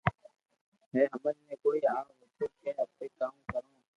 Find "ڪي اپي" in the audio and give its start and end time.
2.61-3.05